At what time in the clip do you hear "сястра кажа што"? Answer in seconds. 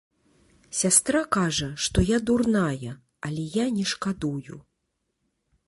0.79-1.97